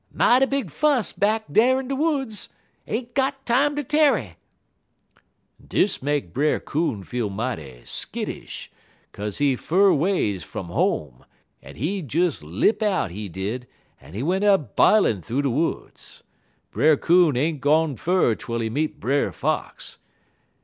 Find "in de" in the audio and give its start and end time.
1.79-1.95